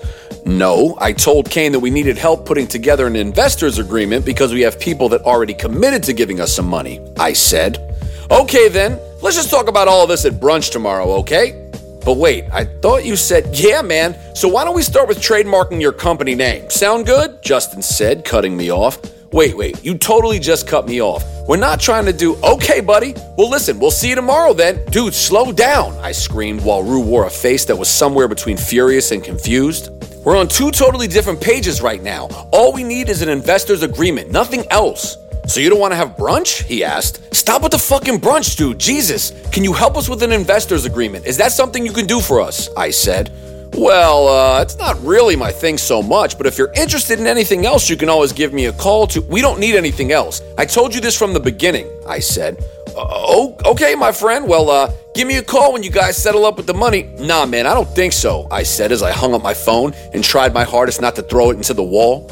No, 0.46 0.96
I 1.00 1.12
told 1.12 1.50
Kane 1.50 1.72
that 1.72 1.80
we 1.80 1.90
needed 1.90 2.16
help 2.16 2.46
putting 2.46 2.68
together 2.68 3.08
an 3.08 3.16
investor's 3.16 3.78
agreement 3.78 4.24
because 4.24 4.52
we 4.52 4.60
have 4.60 4.78
people 4.78 5.08
that 5.08 5.22
already 5.22 5.52
committed 5.52 6.04
to 6.04 6.12
giving 6.12 6.40
us 6.40 6.54
some 6.54 6.66
money. 6.66 7.00
I 7.18 7.32
said, 7.32 7.90
Okay 8.30 8.68
then, 8.68 9.00
let's 9.20 9.34
just 9.34 9.50
talk 9.50 9.66
about 9.66 9.88
all 9.88 10.04
of 10.04 10.08
this 10.08 10.24
at 10.24 10.34
brunch 10.34 10.70
tomorrow, 10.70 11.10
okay? 11.14 11.68
But 12.04 12.18
wait, 12.18 12.44
I 12.52 12.64
thought 12.64 13.04
you 13.04 13.16
said, 13.16 13.48
yeah, 13.52 13.82
man, 13.82 14.16
so 14.36 14.48
why 14.48 14.64
don't 14.64 14.76
we 14.76 14.82
start 14.82 15.08
with 15.08 15.18
trademarking 15.18 15.80
your 15.80 15.92
company 15.92 16.36
name? 16.36 16.70
Sound 16.70 17.06
good? 17.06 17.42
Justin 17.42 17.82
said, 17.82 18.24
cutting 18.24 18.56
me 18.56 18.70
off. 18.70 19.00
Wait, 19.32 19.56
wait, 19.56 19.84
you 19.84 19.96
totally 19.96 20.40
just 20.40 20.66
cut 20.66 20.88
me 20.88 21.00
off. 21.00 21.24
We're 21.46 21.56
not 21.56 21.78
trying 21.78 22.04
to 22.06 22.12
do, 22.12 22.34
okay, 22.42 22.80
buddy. 22.80 23.14
Well, 23.38 23.48
listen, 23.48 23.78
we'll 23.78 23.92
see 23.92 24.08
you 24.08 24.16
tomorrow 24.16 24.52
then. 24.52 24.84
Dude, 24.86 25.14
slow 25.14 25.52
down, 25.52 25.96
I 25.98 26.10
screamed 26.10 26.62
while 26.64 26.82
Rue 26.82 27.00
wore 27.00 27.26
a 27.26 27.30
face 27.30 27.64
that 27.66 27.76
was 27.76 27.88
somewhere 27.88 28.26
between 28.26 28.56
furious 28.56 29.12
and 29.12 29.22
confused. 29.22 29.90
We're 30.24 30.36
on 30.36 30.48
two 30.48 30.72
totally 30.72 31.06
different 31.06 31.40
pages 31.40 31.80
right 31.80 32.02
now. 32.02 32.26
All 32.52 32.72
we 32.72 32.82
need 32.82 33.08
is 33.08 33.22
an 33.22 33.28
investor's 33.28 33.84
agreement, 33.84 34.32
nothing 34.32 34.64
else. 34.68 35.16
So 35.46 35.60
you 35.60 35.70
don't 35.70 35.80
want 35.80 35.92
to 35.92 35.96
have 35.96 36.16
brunch? 36.16 36.64
He 36.64 36.82
asked. 36.82 37.32
Stop 37.34 37.62
with 37.62 37.72
the 37.72 37.78
fucking 37.78 38.20
brunch, 38.20 38.56
dude. 38.56 38.78
Jesus. 38.78 39.32
Can 39.52 39.62
you 39.62 39.72
help 39.72 39.96
us 39.96 40.08
with 40.08 40.24
an 40.24 40.32
investor's 40.32 40.86
agreement? 40.86 41.26
Is 41.26 41.36
that 41.36 41.52
something 41.52 41.86
you 41.86 41.92
can 41.92 42.06
do 42.06 42.20
for 42.20 42.40
us? 42.40 42.68
I 42.76 42.90
said. 42.90 43.30
Well, 43.74 44.28
uh, 44.28 44.62
it's 44.62 44.76
not 44.76 45.02
really 45.02 45.36
my 45.36 45.52
thing 45.52 45.78
so 45.78 46.02
much, 46.02 46.36
but 46.36 46.46
if 46.46 46.58
you're 46.58 46.72
interested 46.74 47.20
in 47.20 47.26
anything 47.26 47.66
else, 47.66 47.88
you 47.88 47.96
can 47.96 48.08
always 48.08 48.32
give 48.32 48.52
me 48.52 48.66
a 48.66 48.72
call 48.72 49.06
to. 49.08 49.20
We 49.22 49.40
don't 49.40 49.60
need 49.60 49.74
anything 49.76 50.12
else. 50.12 50.42
I 50.58 50.66
told 50.66 50.94
you 50.94 51.00
this 51.00 51.16
from 51.16 51.32
the 51.32 51.40
beginning, 51.40 51.88
I 52.06 52.18
said. 52.18 52.62
Oh, 52.96 53.56
okay, 53.64 53.94
my 53.94 54.12
friend. 54.12 54.48
Well, 54.48 54.68
uh, 54.68 54.92
give 55.14 55.28
me 55.28 55.36
a 55.36 55.42
call 55.42 55.72
when 55.72 55.82
you 55.82 55.90
guys 55.90 56.16
settle 56.16 56.44
up 56.44 56.56
with 56.56 56.66
the 56.66 56.74
money. 56.74 57.04
Nah, 57.20 57.46
man, 57.46 57.66
I 57.66 57.74
don't 57.74 57.88
think 57.88 58.12
so, 58.12 58.48
I 58.50 58.64
said 58.64 58.90
as 58.92 59.02
I 59.02 59.12
hung 59.12 59.34
up 59.34 59.42
my 59.42 59.54
phone 59.54 59.94
and 60.12 60.22
tried 60.24 60.52
my 60.52 60.64
hardest 60.64 61.00
not 61.00 61.14
to 61.16 61.22
throw 61.22 61.50
it 61.50 61.56
into 61.56 61.72
the 61.72 61.84
wall. 61.84 62.28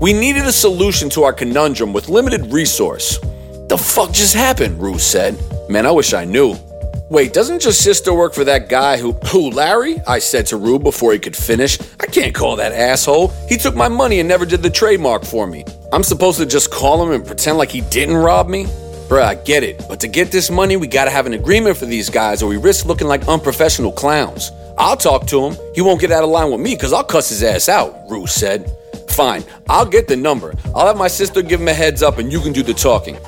We 0.00 0.12
needed 0.12 0.44
a 0.44 0.52
solution 0.52 1.08
to 1.10 1.22
our 1.22 1.32
conundrum 1.32 1.92
with 1.92 2.08
limited 2.08 2.52
resource. 2.52 3.18
The 3.68 3.78
fuck 3.78 4.12
just 4.12 4.34
happened? 4.34 4.80
Rue 4.80 4.98
said. 4.98 5.38
Man, 5.70 5.86
I 5.86 5.90
wish 5.90 6.12
I 6.12 6.24
knew. 6.24 6.56
Wait, 7.12 7.34
doesn't 7.34 7.62
your 7.62 7.74
sister 7.74 8.14
work 8.14 8.32
for 8.32 8.42
that 8.42 8.70
guy 8.70 8.96
who. 8.96 9.12
Who, 9.30 9.50
Larry? 9.50 10.00
I 10.08 10.18
said 10.18 10.46
to 10.46 10.56
Rue 10.56 10.78
before 10.78 11.12
he 11.12 11.18
could 11.18 11.36
finish. 11.36 11.78
I 12.00 12.06
can't 12.06 12.34
call 12.34 12.56
that 12.56 12.72
asshole. 12.72 13.28
He 13.50 13.58
took 13.58 13.76
my 13.76 13.88
money 13.88 14.18
and 14.20 14.26
never 14.26 14.46
did 14.46 14.62
the 14.62 14.70
trademark 14.70 15.26
for 15.26 15.46
me. 15.46 15.66
I'm 15.92 16.04
supposed 16.04 16.38
to 16.38 16.46
just 16.46 16.70
call 16.70 17.02
him 17.04 17.12
and 17.12 17.22
pretend 17.22 17.58
like 17.58 17.68
he 17.68 17.82
didn't 17.82 18.16
rob 18.16 18.48
me? 18.48 18.64
Bruh, 19.10 19.24
I 19.24 19.34
get 19.34 19.62
it, 19.62 19.84
but 19.90 20.00
to 20.00 20.08
get 20.08 20.32
this 20.32 20.50
money, 20.50 20.78
we 20.78 20.86
gotta 20.86 21.10
have 21.10 21.26
an 21.26 21.34
agreement 21.34 21.76
for 21.76 21.84
these 21.84 22.08
guys 22.08 22.42
or 22.42 22.48
we 22.48 22.56
risk 22.56 22.86
looking 22.86 23.08
like 23.08 23.28
unprofessional 23.28 23.92
clowns. 23.92 24.50
I'll 24.78 24.96
talk 24.96 25.26
to 25.26 25.44
him. 25.44 25.58
He 25.74 25.82
won't 25.82 26.00
get 26.00 26.12
out 26.12 26.24
of 26.24 26.30
line 26.30 26.50
with 26.50 26.60
me 26.60 26.74
because 26.74 26.94
I'll 26.94 27.04
cuss 27.04 27.28
his 27.28 27.42
ass 27.42 27.68
out, 27.68 28.08
Rue 28.08 28.26
said. 28.26 28.74
Fine, 29.10 29.44
I'll 29.68 29.84
get 29.84 30.08
the 30.08 30.16
number. 30.16 30.54
I'll 30.74 30.86
have 30.86 30.96
my 30.96 31.08
sister 31.08 31.42
give 31.42 31.60
him 31.60 31.68
a 31.68 31.74
heads 31.74 32.02
up 32.02 32.16
and 32.16 32.32
you 32.32 32.40
can 32.40 32.54
do 32.54 32.62
the 32.62 32.72
talking. 32.72 33.18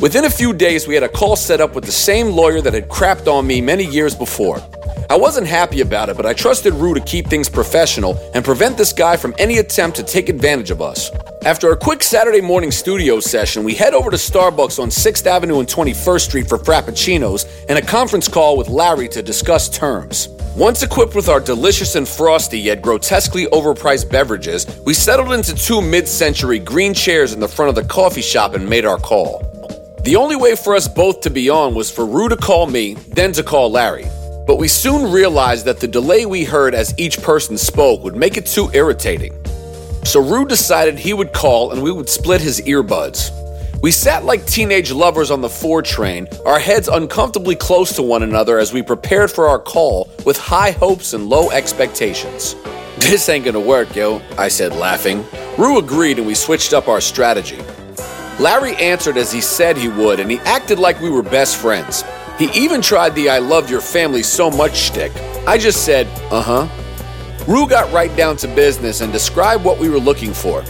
Within 0.00 0.26
a 0.26 0.30
few 0.30 0.52
days, 0.52 0.86
we 0.86 0.92
had 0.92 1.04
a 1.04 1.08
call 1.08 1.36
set 1.36 1.58
up 1.58 1.74
with 1.74 1.84
the 1.84 1.90
same 1.90 2.28
lawyer 2.28 2.60
that 2.60 2.74
had 2.74 2.86
crapped 2.86 3.32
on 3.32 3.46
me 3.46 3.62
many 3.62 3.84
years 3.84 4.14
before. 4.14 4.62
I 5.08 5.16
wasn't 5.16 5.46
happy 5.46 5.80
about 5.80 6.10
it, 6.10 6.18
but 6.18 6.26
I 6.26 6.34
trusted 6.34 6.74
Rue 6.74 6.92
to 6.92 7.00
keep 7.00 7.28
things 7.28 7.48
professional 7.48 8.18
and 8.34 8.44
prevent 8.44 8.76
this 8.76 8.92
guy 8.92 9.16
from 9.16 9.34
any 9.38 9.56
attempt 9.56 9.96
to 9.96 10.02
take 10.02 10.28
advantage 10.28 10.70
of 10.70 10.82
us. 10.82 11.10
After 11.46 11.70
a 11.72 11.76
quick 11.76 12.02
Saturday 12.02 12.42
morning 12.42 12.70
studio 12.70 13.20
session, 13.20 13.64
we 13.64 13.72
head 13.72 13.94
over 13.94 14.10
to 14.10 14.18
Starbucks 14.18 14.78
on 14.78 14.90
6th 14.90 15.26
Avenue 15.26 15.60
and 15.60 15.68
21st 15.68 16.20
Street 16.20 16.48
for 16.48 16.58
Frappuccinos 16.58 17.46
and 17.70 17.78
a 17.78 17.82
conference 17.82 18.28
call 18.28 18.58
with 18.58 18.68
Larry 18.68 19.08
to 19.08 19.22
discuss 19.22 19.70
terms. 19.70 20.28
Once 20.56 20.82
equipped 20.82 21.14
with 21.14 21.30
our 21.30 21.40
delicious 21.40 21.94
and 21.94 22.06
frosty 22.06 22.58
yet 22.58 22.82
grotesquely 22.82 23.46
overpriced 23.46 24.10
beverages, 24.10 24.66
we 24.84 24.92
settled 24.92 25.32
into 25.32 25.54
two 25.54 25.80
mid 25.80 26.06
century 26.06 26.58
green 26.58 26.92
chairs 26.92 27.32
in 27.32 27.40
the 27.40 27.48
front 27.48 27.70
of 27.70 27.74
the 27.74 27.84
coffee 27.88 28.20
shop 28.20 28.54
and 28.54 28.68
made 28.68 28.84
our 28.84 28.98
call. 28.98 29.45
The 30.06 30.14
only 30.14 30.36
way 30.36 30.54
for 30.54 30.76
us 30.76 30.86
both 30.86 31.22
to 31.22 31.30
be 31.30 31.50
on 31.50 31.74
was 31.74 31.90
for 31.90 32.06
Rue 32.06 32.28
to 32.28 32.36
call 32.36 32.68
me, 32.68 32.94
then 32.94 33.32
to 33.32 33.42
call 33.42 33.72
Larry. 33.72 34.06
But 34.46 34.54
we 34.54 34.68
soon 34.68 35.10
realized 35.10 35.64
that 35.64 35.80
the 35.80 35.88
delay 35.88 36.26
we 36.26 36.44
heard 36.44 36.76
as 36.76 36.94
each 36.96 37.20
person 37.22 37.58
spoke 37.58 38.04
would 38.04 38.14
make 38.14 38.36
it 38.36 38.46
too 38.46 38.70
irritating. 38.72 39.32
So 40.04 40.20
Rue 40.20 40.46
decided 40.46 40.96
he 40.96 41.12
would 41.12 41.32
call 41.32 41.72
and 41.72 41.82
we 41.82 41.90
would 41.90 42.08
split 42.08 42.40
his 42.40 42.60
earbuds. 42.60 43.32
We 43.82 43.90
sat 43.90 44.24
like 44.24 44.46
teenage 44.46 44.92
lovers 44.92 45.32
on 45.32 45.40
the 45.40 45.48
four 45.48 45.82
train, 45.82 46.28
our 46.44 46.60
heads 46.60 46.86
uncomfortably 46.86 47.56
close 47.56 47.96
to 47.96 48.02
one 48.04 48.22
another 48.22 48.60
as 48.60 48.72
we 48.72 48.82
prepared 48.82 49.32
for 49.32 49.48
our 49.48 49.58
call 49.58 50.08
with 50.24 50.38
high 50.38 50.70
hopes 50.70 51.14
and 51.14 51.28
low 51.28 51.50
expectations. 51.50 52.54
This 52.98 53.28
ain't 53.28 53.44
gonna 53.44 53.58
work, 53.58 53.96
yo, 53.96 54.22
I 54.38 54.46
said, 54.46 54.72
laughing. 54.76 55.24
Rue 55.58 55.78
agreed 55.78 56.18
and 56.18 56.28
we 56.28 56.36
switched 56.36 56.74
up 56.74 56.86
our 56.86 57.00
strategy. 57.00 57.58
Larry 58.38 58.76
answered 58.76 59.16
as 59.16 59.32
he 59.32 59.40
said 59.40 59.76
he 59.76 59.88
would, 59.88 60.20
and 60.20 60.30
he 60.30 60.38
acted 60.40 60.78
like 60.78 61.00
we 61.00 61.08
were 61.08 61.22
best 61.22 61.56
friends. 61.56 62.04
He 62.38 62.50
even 62.52 62.82
tried 62.82 63.14
the 63.14 63.30
I 63.30 63.38
love 63.38 63.70
your 63.70 63.80
family 63.80 64.22
so 64.22 64.50
much 64.50 64.76
shtick. 64.76 65.12
I 65.46 65.56
just 65.56 65.84
said, 65.84 66.06
uh 66.30 66.42
huh, 66.42 67.44
Rue 67.48 67.66
got 67.66 67.90
right 67.92 68.14
down 68.16 68.36
to 68.38 68.48
business 68.48 69.00
and 69.00 69.12
described 69.12 69.64
what 69.64 69.78
we 69.78 69.88
were 69.88 69.98
looking 69.98 70.34
for. 70.34 70.62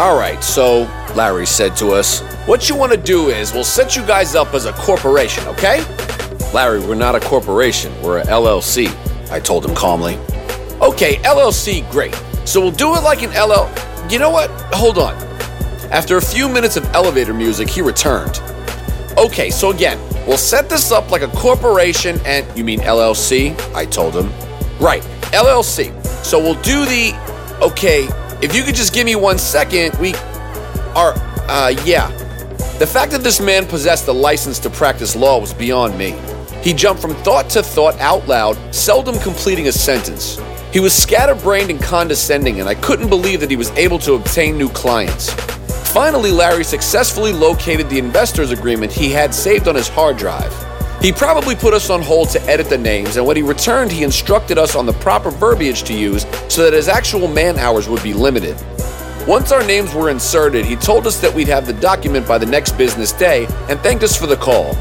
All 0.00 0.18
right, 0.18 0.42
so, 0.42 0.90
Larry 1.14 1.46
said 1.46 1.76
to 1.76 1.92
us, 1.92 2.20
what 2.46 2.68
you 2.68 2.74
want 2.74 2.90
to 2.90 2.98
do 2.98 3.28
is 3.28 3.52
we'll 3.52 3.62
set 3.62 3.94
you 3.94 4.04
guys 4.04 4.34
up 4.34 4.52
as 4.52 4.64
a 4.64 4.72
corporation, 4.72 5.46
okay? 5.46 5.84
Larry, 6.52 6.80
we're 6.80 6.96
not 6.96 7.14
a 7.14 7.20
corporation, 7.20 7.92
we're 8.02 8.18
a 8.18 8.24
LLC, 8.24 8.88
I 9.30 9.38
told 9.38 9.64
him 9.64 9.74
calmly. 9.76 10.16
Okay, 10.82 11.16
LLC, 11.18 11.88
great. 11.92 12.14
So 12.44 12.60
we'll 12.60 12.72
do 12.72 12.96
it 12.96 13.02
like 13.02 13.22
an 13.22 13.30
LL. 13.30 13.70
You 14.10 14.18
know 14.18 14.30
what? 14.30 14.50
Hold 14.74 14.98
on. 14.98 15.14
After 15.90 16.16
a 16.16 16.22
few 16.22 16.48
minutes 16.48 16.76
of 16.76 16.84
elevator 16.94 17.34
music, 17.34 17.68
he 17.68 17.82
returned. 17.82 18.40
Okay, 19.16 19.50
so 19.50 19.70
again, 19.70 19.98
we'll 20.26 20.36
set 20.36 20.68
this 20.68 20.90
up 20.90 21.10
like 21.10 21.22
a 21.22 21.28
corporation 21.28 22.18
and. 22.24 22.46
You 22.56 22.64
mean 22.64 22.80
LLC? 22.80 23.58
I 23.74 23.84
told 23.84 24.14
him. 24.14 24.30
Right, 24.80 25.02
LLC. 25.32 26.04
So 26.24 26.38
we'll 26.38 26.60
do 26.62 26.84
the. 26.84 27.58
Okay, 27.62 28.08
if 28.42 28.54
you 28.54 28.62
could 28.64 28.74
just 28.74 28.92
give 28.92 29.06
me 29.06 29.14
one 29.14 29.38
second, 29.38 29.98
we. 30.00 30.14
Are. 30.94 31.14
Uh, 31.48 31.74
yeah. 31.84 32.08
The 32.78 32.86
fact 32.86 33.12
that 33.12 33.22
this 33.22 33.40
man 33.40 33.66
possessed 33.66 34.06
the 34.06 34.14
license 34.14 34.58
to 34.60 34.70
practice 34.70 35.14
law 35.14 35.38
was 35.38 35.54
beyond 35.54 35.96
me. 35.96 36.18
He 36.62 36.72
jumped 36.72 37.00
from 37.00 37.14
thought 37.16 37.48
to 37.50 37.62
thought 37.62 37.98
out 38.00 38.26
loud, 38.26 38.56
seldom 38.74 39.18
completing 39.20 39.68
a 39.68 39.72
sentence. 39.72 40.40
He 40.72 40.80
was 40.80 40.92
scatterbrained 40.92 41.70
and 41.70 41.80
condescending, 41.80 42.58
and 42.58 42.68
I 42.68 42.74
couldn't 42.74 43.10
believe 43.10 43.38
that 43.40 43.50
he 43.50 43.56
was 43.56 43.70
able 43.72 43.98
to 44.00 44.14
obtain 44.14 44.58
new 44.58 44.68
clients. 44.70 45.32
Finally, 45.94 46.32
Larry 46.32 46.64
successfully 46.64 47.32
located 47.32 47.88
the 47.88 48.00
investor's 48.00 48.50
agreement 48.50 48.90
he 48.90 49.10
had 49.10 49.32
saved 49.32 49.68
on 49.68 49.76
his 49.76 49.86
hard 49.86 50.16
drive. 50.16 50.52
He 51.00 51.12
probably 51.12 51.54
put 51.54 51.72
us 51.72 51.88
on 51.88 52.02
hold 52.02 52.30
to 52.30 52.42
edit 52.50 52.68
the 52.68 52.76
names, 52.76 53.16
and 53.16 53.24
when 53.24 53.36
he 53.36 53.44
returned, 53.44 53.92
he 53.92 54.02
instructed 54.02 54.58
us 54.58 54.74
on 54.74 54.86
the 54.86 54.92
proper 54.94 55.30
verbiage 55.30 55.84
to 55.84 55.94
use 55.94 56.26
so 56.48 56.64
that 56.64 56.72
his 56.72 56.88
actual 56.88 57.28
man 57.28 57.56
hours 57.60 57.88
would 57.88 58.02
be 58.02 58.12
limited. 58.12 58.56
Once 59.28 59.52
our 59.52 59.64
names 59.64 59.94
were 59.94 60.10
inserted, 60.10 60.64
he 60.64 60.74
told 60.74 61.06
us 61.06 61.20
that 61.20 61.32
we'd 61.32 61.46
have 61.46 61.64
the 61.64 61.74
document 61.74 62.26
by 62.26 62.38
the 62.38 62.46
next 62.46 62.72
business 62.72 63.12
day 63.12 63.46
and 63.68 63.78
thanked 63.78 64.02
us 64.02 64.16
for 64.16 64.26
the 64.26 64.36
call. 64.36 64.74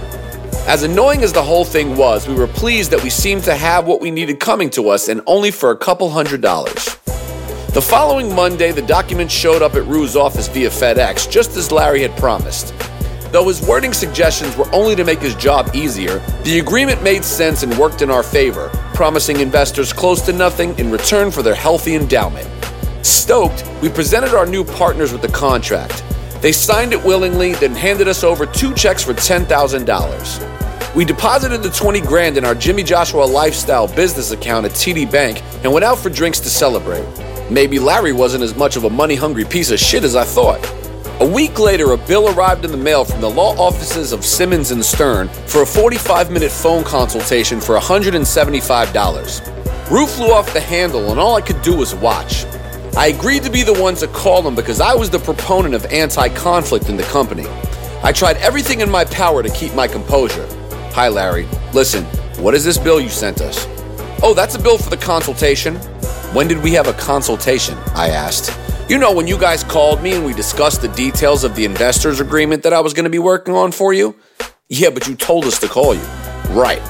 As 0.65 0.81
annoying 0.81 1.21
as 1.21 1.31
the 1.31 1.43
whole 1.43 1.63
thing 1.63 1.95
was, 1.95 2.27
we 2.27 2.33
were 2.33 2.47
pleased 2.47 2.89
that 2.89 3.03
we 3.03 3.11
seemed 3.11 3.43
to 3.43 3.53
have 3.53 3.85
what 3.85 4.01
we 4.01 4.09
needed 4.09 4.39
coming 4.39 4.71
to 4.71 4.89
us 4.89 5.09
and 5.09 5.21
only 5.27 5.51
for 5.51 5.69
a 5.69 5.77
couple 5.77 6.09
hundred 6.09 6.41
dollars. 6.41 6.97
The 7.73 7.81
following 7.81 8.35
Monday, 8.35 8.71
the 8.71 8.83
documents 8.83 9.33
showed 9.33 9.63
up 9.63 9.73
at 9.73 9.87
Rue's 9.87 10.15
office 10.15 10.47
via 10.47 10.69
FedEx, 10.69 11.27
just 11.27 11.57
as 11.57 11.71
Larry 11.71 12.03
had 12.03 12.15
promised. 12.17 12.71
Though 13.31 13.47
his 13.47 13.65
wording 13.65 13.93
suggestions 13.93 14.55
were 14.55 14.71
only 14.71 14.95
to 14.95 15.03
make 15.03 15.17
his 15.17 15.33
job 15.33 15.71
easier, 15.73 16.19
the 16.43 16.59
agreement 16.59 17.01
made 17.01 17.23
sense 17.23 17.63
and 17.63 17.75
worked 17.79 18.03
in 18.03 18.11
our 18.11 18.21
favor, 18.21 18.69
promising 18.93 19.39
investors 19.39 19.91
close 19.91 20.21
to 20.27 20.33
nothing 20.33 20.77
in 20.77 20.91
return 20.91 21.31
for 21.31 21.41
their 21.41 21.55
healthy 21.55 21.95
endowment. 21.95 22.47
Stoked, 23.03 23.67
we 23.81 23.89
presented 23.89 24.35
our 24.35 24.45
new 24.45 24.63
partners 24.63 25.11
with 25.11 25.23
the 25.23 25.27
contract. 25.29 26.03
They 26.43 26.51
signed 26.51 26.93
it 26.93 27.03
willingly, 27.03 27.53
then 27.53 27.73
handed 27.73 28.07
us 28.07 28.23
over 28.23 28.45
two 28.45 28.75
checks 28.75 29.03
for 29.03 29.15
$10,000. 29.15 30.95
We 30.95 31.05
deposited 31.05 31.63
the 31.63 31.71
20 31.71 32.01
grand 32.01 32.37
in 32.37 32.45
our 32.45 32.53
JimmieJoshua 32.53 33.27
Lifestyle 33.31 33.87
business 33.87 34.29
account 34.29 34.67
at 34.67 34.73
TD 34.73 35.11
Bank 35.11 35.41
and 35.63 35.73
went 35.73 35.83
out 35.83 35.97
for 35.97 36.11
drinks 36.11 36.39
to 36.41 36.51
celebrate. 36.51 37.03
Maybe 37.49 37.77
Larry 37.77 38.13
wasn't 38.13 38.43
as 38.43 38.55
much 38.55 38.77
of 38.77 38.85
a 38.85 38.89
money 38.89 39.15
hungry 39.15 39.45
piece 39.45 39.71
of 39.71 39.79
shit 39.79 40.03
as 40.03 40.15
I 40.15 40.23
thought. 40.23 40.59
A 41.19 41.25
week 41.25 41.59
later, 41.59 41.91
a 41.91 41.97
bill 41.97 42.35
arrived 42.35 42.65
in 42.65 42.71
the 42.71 42.77
mail 42.77 43.05
from 43.05 43.21
the 43.21 43.29
law 43.29 43.55
offices 43.57 44.13
of 44.13 44.25
Simmons 44.25 44.71
and 44.71 44.83
Stern 44.83 45.27
for 45.47 45.61
a 45.61 45.65
45 45.65 46.31
minute 46.31 46.51
phone 46.51 46.83
consultation 46.83 47.61
for 47.61 47.77
$175. 47.77 49.91
Rue 49.91 50.07
flew 50.07 50.31
off 50.31 50.51
the 50.53 50.61
handle, 50.61 51.11
and 51.11 51.19
all 51.19 51.35
I 51.35 51.41
could 51.41 51.61
do 51.61 51.75
was 51.75 51.93
watch. 51.93 52.45
I 52.95 53.07
agreed 53.07 53.43
to 53.43 53.51
be 53.51 53.63
the 53.63 53.73
one 53.73 53.95
to 53.95 54.07
call 54.07 54.47
him 54.47 54.55
because 54.55 54.79
I 54.79 54.95
was 54.95 55.09
the 55.09 55.19
proponent 55.19 55.75
of 55.75 55.85
anti 55.87 56.29
conflict 56.29 56.89
in 56.89 56.97
the 56.97 57.03
company. 57.03 57.45
I 58.03 58.11
tried 58.11 58.37
everything 58.37 58.81
in 58.81 58.89
my 58.89 59.05
power 59.05 59.43
to 59.43 59.49
keep 59.49 59.73
my 59.73 59.87
composure. 59.87 60.47
Hi, 60.93 61.09
Larry. 61.09 61.47
Listen, 61.73 62.05
what 62.41 62.53
is 62.53 62.63
this 62.63 62.77
bill 62.77 62.99
you 62.99 63.09
sent 63.09 63.41
us? 63.41 63.65
Oh, 64.21 64.33
that's 64.33 64.55
a 64.55 64.59
bill 64.59 64.77
for 64.77 64.89
the 64.89 64.97
consultation. 64.97 65.79
When 66.33 66.47
did 66.47 66.63
we 66.63 66.71
have 66.71 66.87
a 66.87 66.93
consultation? 66.93 67.77
I 67.93 68.09
asked. 68.09 68.57
You 68.89 68.97
know, 68.97 69.13
when 69.13 69.27
you 69.27 69.37
guys 69.37 69.63
called 69.63 70.01
me 70.01 70.13
and 70.13 70.25
we 70.25 70.33
discussed 70.33 70.81
the 70.81 70.87
details 70.87 71.43
of 71.43 71.55
the 71.55 71.63
investors 71.63 72.19
agreement 72.19 72.63
that 72.63 72.73
I 72.73 72.79
was 72.79 72.91
going 72.95 73.03
to 73.03 73.11
be 73.11 73.19
working 73.19 73.53
on 73.53 73.71
for 73.71 73.93
you? 73.93 74.15
Yeah, 74.67 74.89
but 74.89 75.07
you 75.07 75.13
told 75.13 75.45
us 75.45 75.59
to 75.59 75.67
call 75.67 75.93
you. 75.93 76.01
Right. 76.49 76.81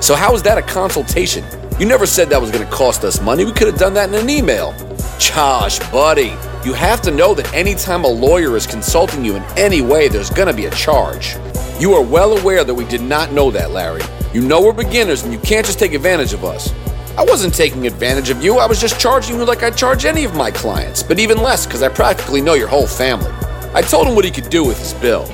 So, 0.00 0.14
how 0.14 0.32
is 0.36 0.44
that 0.44 0.58
a 0.58 0.62
consultation? 0.62 1.44
You 1.80 1.86
never 1.86 2.06
said 2.06 2.28
that 2.28 2.40
was 2.40 2.52
going 2.52 2.64
to 2.64 2.70
cost 2.70 3.02
us 3.02 3.20
money. 3.20 3.44
We 3.44 3.50
could 3.50 3.66
have 3.66 3.80
done 3.80 3.94
that 3.94 4.10
in 4.10 4.14
an 4.14 4.30
email. 4.30 4.72
Josh, 5.18 5.80
buddy, 5.90 6.32
you 6.64 6.72
have 6.72 7.02
to 7.02 7.10
know 7.10 7.34
that 7.34 7.52
anytime 7.52 8.04
a 8.04 8.08
lawyer 8.08 8.56
is 8.56 8.64
consulting 8.64 9.24
you 9.24 9.34
in 9.34 9.42
any 9.56 9.80
way, 9.80 10.06
there's 10.06 10.30
going 10.30 10.46
to 10.46 10.54
be 10.54 10.66
a 10.66 10.70
charge. 10.70 11.34
You 11.80 11.94
are 11.94 12.02
well 12.02 12.38
aware 12.38 12.62
that 12.62 12.74
we 12.74 12.84
did 12.84 13.02
not 13.02 13.32
know 13.32 13.50
that, 13.50 13.72
Larry. 13.72 14.02
You 14.32 14.42
know 14.42 14.62
we're 14.62 14.72
beginners 14.72 15.24
and 15.24 15.32
you 15.32 15.40
can't 15.40 15.66
just 15.66 15.80
take 15.80 15.94
advantage 15.94 16.32
of 16.32 16.44
us. 16.44 16.72
I 17.16 17.24
wasn't 17.24 17.54
taking 17.54 17.86
advantage 17.86 18.30
of 18.30 18.42
you. 18.42 18.58
I 18.58 18.66
was 18.66 18.80
just 18.80 18.98
charging 18.98 19.36
you 19.36 19.44
like 19.44 19.62
I 19.62 19.70
charge 19.70 20.04
any 20.04 20.24
of 20.24 20.34
my 20.34 20.50
clients, 20.50 21.00
but 21.00 21.20
even 21.20 21.38
less 21.38 21.64
because 21.64 21.80
I 21.80 21.88
practically 21.88 22.40
know 22.40 22.54
your 22.54 22.66
whole 22.66 22.88
family. 22.88 23.30
I 23.72 23.82
told 23.82 24.08
him 24.08 24.16
what 24.16 24.24
he 24.24 24.32
could 24.32 24.50
do 24.50 24.64
with 24.64 24.78
his 24.80 24.94
bill. 24.94 25.24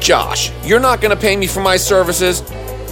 Josh, 0.00 0.52
you're 0.62 0.78
not 0.78 1.00
going 1.00 1.14
to 1.14 1.20
pay 1.20 1.34
me 1.34 1.46
for 1.46 1.60
my 1.60 1.78
services? 1.78 2.42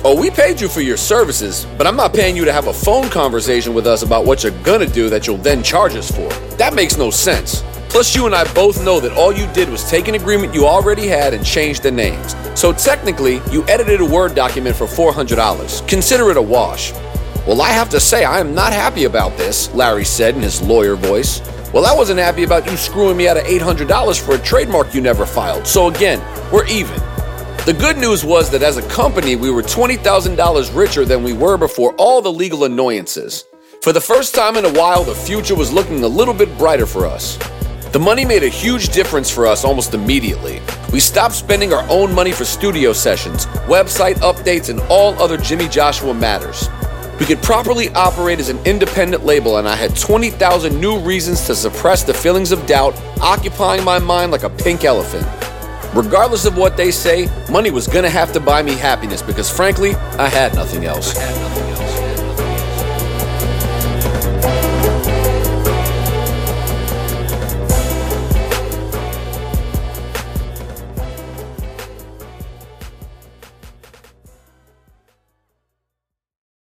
Oh, 0.02 0.18
we 0.18 0.30
paid 0.30 0.60
you 0.60 0.68
for 0.68 0.80
your 0.80 0.96
services, 0.96 1.66
but 1.76 1.86
I'm 1.86 1.96
not 1.96 2.14
paying 2.14 2.36
you 2.36 2.46
to 2.46 2.52
have 2.52 2.68
a 2.68 2.72
phone 2.72 3.10
conversation 3.10 3.74
with 3.74 3.86
us 3.86 4.02
about 4.02 4.24
what 4.24 4.42
you're 4.42 4.62
gonna 4.62 4.86
do 4.86 5.10
that 5.10 5.26
you'll 5.26 5.36
then 5.38 5.62
charge 5.62 5.96
us 5.96 6.10
for. 6.10 6.28
That 6.58 6.74
makes 6.74 6.96
no 6.96 7.10
sense. 7.10 7.64
Plus, 7.88 8.14
you 8.14 8.26
and 8.26 8.34
I 8.34 8.44
both 8.54 8.84
know 8.84 9.00
that 9.00 9.16
all 9.16 9.32
you 9.32 9.46
did 9.52 9.68
was 9.68 9.88
take 9.90 10.06
an 10.06 10.14
agreement 10.14 10.54
you 10.54 10.64
already 10.64 11.08
had 11.08 11.34
and 11.34 11.44
change 11.44 11.80
the 11.80 11.90
names. 11.90 12.36
So 12.54 12.72
technically, 12.72 13.40
you 13.50 13.66
edited 13.66 14.00
a 14.00 14.04
Word 14.04 14.34
document 14.34 14.76
for 14.76 14.86
$400. 14.86 15.88
Consider 15.88 16.30
it 16.30 16.36
a 16.36 16.42
wash. 16.42 16.92
Well, 17.46 17.62
I 17.62 17.68
have 17.68 17.88
to 17.90 18.00
say, 18.00 18.24
I 18.24 18.40
am 18.40 18.56
not 18.56 18.72
happy 18.72 19.04
about 19.04 19.36
this, 19.36 19.72
Larry 19.72 20.04
said 20.04 20.34
in 20.34 20.42
his 20.42 20.60
lawyer 20.60 20.96
voice. 20.96 21.40
Well, 21.72 21.86
I 21.86 21.94
wasn't 21.94 22.18
happy 22.18 22.42
about 22.42 22.68
you 22.68 22.76
screwing 22.76 23.16
me 23.16 23.28
out 23.28 23.36
of 23.36 23.44
$800 23.44 24.20
for 24.20 24.34
a 24.34 24.38
trademark 24.38 24.92
you 24.92 25.00
never 25.00 25.24
filed. 25.24 25.64
So 25.64 25.86
again, 25.86 26.20
we're 26.50 26.66
even. 26.66 26.96
The 27.64 27.76
good 27.78 27.98
news 27.98 28.24
was 28.24 28.50
that 28.50 28.64
as 28.64 28.78
a 28.78 28.88
company, 28.88 29.36
we 29.36 29.52
were 29.52 29.62
$20,000 29.62 30.76
richer 30.76 31.04
than 31.04 31.22
we 31.22 31.34
were 31.34 31.56
before 31.56 31.94
all 31.94 32.20
the 32.20 32.32
legal 32.32 32.64
annoyances. 32.64 33.44
For 33.80 33.92
the 33.92 34.00
first 34.00 34.34
time 34.34 34.56
in 34.56 34.64
a 34.64 34.72
while, 34.72 35.04
the 35.04 35.14
future 35.14 35.54
was 35.54 35.72
looking 35.72 36.02
a 36.02 36.08
little 36.08 36.34
bit 36.34 36.58
brighter 36.58 36.86
for 36.86 37.06
us. 37.06 37.38
The 37.92 38.00
money 38.00 38.24
made 38.24 38.42
a 38.42 38.48
huge 38.48 38.88
difference 38.88 39.30
for 39.30 39.46
us 39.46 39.64
almost 39.64 39.94
immediately. 39.94 40.60
We 40.92 40.98
stopped 40.98 41.36
spending 41.36 41.72
our 41.72 41.88
own 41.88 42.12
money 42.12 42.32
for 42.32 42.44
studio 42.44 42.92
sessions, 42.92 43.46
website 43.68 44.16
updates, 44.16 44.68
and 44.68 44.80
all 44.90 45.14
other 45.22 45.38
JimmieJoshua 45.38 46.18
matters. 46.18 46.68
We 47.18 47.24
could 47.24 47.42
properly 47.42 47.88
operate 47.94 48.40
as 48.40 48.50
an 48.50 48.58
independent 48.66 49.24
label, 49.24 49.56
and 49.56 49.66
I 49.66 49.74
had 49.74 49.96
20,000 49.96 50.78
new 50.78 50.98
reasons 50.98 51.46
to 51.46 51.54
suppress 51.54 52.02
the 52.02 52.12
feelings 52.12 52.52
of 52.52 52.66
doubt 52.66 52.94
occupying 53.22 53.82
my 53.84 53.98
mind 53.98 54.32
like 54.32 54.42
a 54.42 54.50
pink 54.50 54.84
elephant. 54.84 55.26
Regardless 55.94 56.44
of 56.44 56.58
what 56.58 56.76
they 56.76 56.90
say, 56.90 57.26
money 57.50 57.70
was 57.70 57.86
gonna 57.86 58.10
have 58.10 58.34
to 58.34 58.40
buy 58.40 58.62
me 58.62 58.74
happiness 58.74 59.22
because 59.22 59.48
frankly, 59.48 59.94
I 60.18 60.28
had 60.28 60.54
nothing 60.54 60.84
else. 60.84 61.14